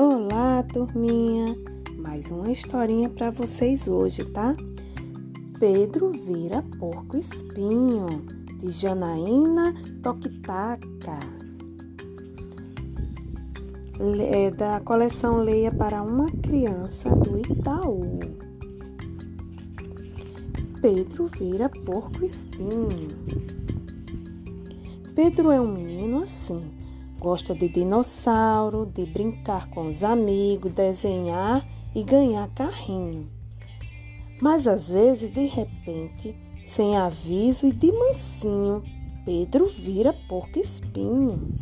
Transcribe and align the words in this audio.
Olá, 0.00 0.62
turminha! 0.62 1.56
Mais 1.98 2.30
uma 2.30 2.52
historinha 2.52 3.08
para 3.08 3.32
vocês 3.32 3.88
hoje, 3.88 4.24
tá? 4.26 4.54
Pedro 5.58 6.12
vira 6.12 6.62
porco 6.78 7.16
espinho, 7.16 8.06
de 8.60 8.70
Janaína 8.70 9.74
Toquitaca. 10.00 11.18
É 14.20 14.52
da 14.52 14.78
coleção 14.78 15.42
Leia 15.42 15.72
para 15.72 16.00
uma 16.00 16.30
Criança 16.30 17.10
do 17.16 17.36
Itaú. 17.36 18.20
Pedro 20.80 21.26
vira 21.26 21.68
porco 21.68 22.24
espinho. 22.24 23.08
Pedro 25.16 25.50
é 25.50 25.60
um 25.60 25.72
menino 25.72 26.22
assim 26.22 26.77
Gosta 27.18 27.54
de 27.54 27.68
dinossauro, 27.68 28.86
de 28.86 29.04
brincar 29.04 29.68
com 29.70 29.88
os 29.88 30.04
amigos, 30.04 30.72
desenhar 30.72 31.66
e 31.94 32.02
ganhar 32.04 32.48
carrinho. 32.50 33.28
Mas 34.40 34.66
às 34.66 34.88
vezes, 34.88 35.32
de 35.32 35.46
repente, 35.46 36.36
sem 36.68 36.96
aviso 36.96 37.66
e 37.66 37.72
de 37.72 37.90
mansinho, 37.90 38.84
Pedro 39.24 39.66
vira 39.66 40.14
porco 40.28 40.60
espinho. 40.60 41.54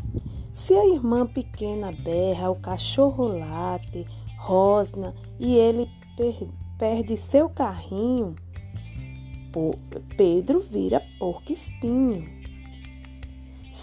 Se 0.52 0.74
a 0.74 0.86
irmã 0.86 1.26
pequena 1.26 1.90
berra, 1.90 2.50
o 2.50 2.56
cachorro 2.56 3.26
late, 3.26 4.06
rosna 4.38 5.14
e 5.38 5.56
ele 5.56 5.88
per 6.16 6.48
perde 6.78 7.16
seu 7.16 7.48
carrinho, 7.48 8.36
Pedro 10.16 10.60
vira 10.60 11.02
porco 11.18 11.50
espinho. 11.50 12.28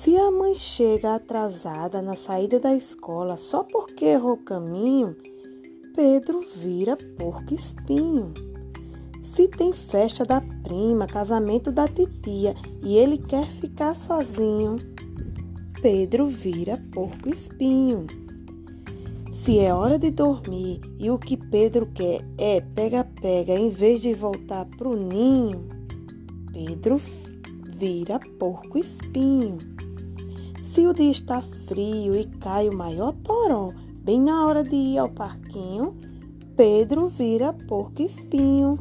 Se 0.01 0.17
a 0.17 0.31
mãe 0.31 0.55
chega 0.55 1.15
atrasada 1.15 2.01
na 2.01 2.15
saída 2.15 2.59
da 2.59 2.75
escola 2.75 3.37
só 3.37 3.63
porque 3.63 4.05
errou 4.05 4.35
caminho, 4.37 5.15
Pedro 5.95 6.41
vira 6.55 6.97
porco 7.17 7.53
espinho. 7.53 8.33
Se 9.23 9.47
tem 9.47 9.71
festa 9.71 10.25
da 10.25 10.41
prima, 10.41 11.05
casamento 11.05 11.71
da 11.71 11.87
titia 11.87 12.55
e 12.81 12.97
ele 12.97 13.17
quer 13.17 13.47
ficar 13.47 13.95
sozinho, 13.95 14.77
Pedro 15.81 16.27
vira 16.27 16.83
porco 16.91 17.29
espinho. 17.29 18.07
Se 19.31 19.59
é 19.59 19.73
hora 19.73 19.99
de 19.99 20.09
dormir 20.09 20.81
e 20.97 21.09
o 21.11 21.19
que 21.19 21.37
Pedro 21.37 21.85
quer 21.85 22.25
é 22.37 22.59
pega-pega 22.59 23.53
em 23.53 23.69
vez 23.69 24.01
de 24.01 24.13
voltar 24.13 24.65
pro 24.65 24.97
ninho, 24.97 25.69
Pedro 26.51 26.99
vira 27.77 28.19
porco 28.39 28.77
espinho. 28.77 29.82
Se 30.73 30.87
o 30.87 30.91
dia 30.91 31.11
está 31.11 31.39
frio 31.67 32.15
e 32.15 32.25
cai 32.25 32.67
o 32.67 32.75
maior 32.75 33.13
toró, 33.13 33.71
bem 34.03 34.19
na 34.19 34.43
hora 34.43 34.63
de 34.63 34.75
ir 34.75 34.97
ao 34.97 35.07
parquinho, 35.07 35.95
Pedro 36.57 37.09
vira 37.09 37.53
porco 37.53 38.01
espinho. 38.01 38.79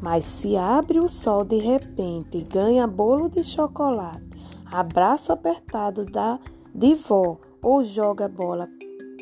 Mas 0.00 0.24
se 0.24 0.56
abre 0.56 0.98
o 0.98 1.06
sol 1.06 1.44
de 1.44 1.58
repente 1.58 2.38
e 2.38 2.42
ganha 2.42 2.86
bolo 2.86 3.28
de 3.28 3.44
chocolate, 3.44 4.24
abraço 4.64 5.30
apertado 5.30 6.06
da 6.06 6.40
de 6.74 6.94
vó 6.94 7.36
ou 7.60 7.84
joga 7.84 8.26
bola 8.26 8.66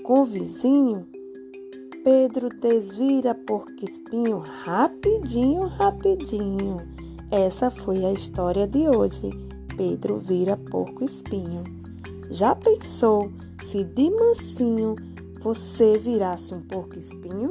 com 0.05 0.20
o 0.20 0.25
vizinho, 0.25 1.08
Pedro 2.05 2.48
desvira 2.48 3.34
porco 3.34 3.84
espinho 3.84 4.38
rapidinho, 4.38 5.66
rapidinho. 5.66 6.77
Essa 7.28 7.70
foi 7.70 8.05
a 8.05 8.12
história 8.12 8.69
de 8.69 8.88
hoje. 8.88 9.52
Pedro 9.77 10.19
vira 10.19 10.56
porco 10.56 11.05
espinho. 11.05 11.65
Já 12.31 12.55
pensou 12.55 13.31
se 13.70 13.84
de 13.84 14.11
mansinho 14.11 14.97
você 15.41 15.98
virasse 15.98 16.55
um 16.55 16.61
porco 16.61 16.98
espinho? 16.98 17.48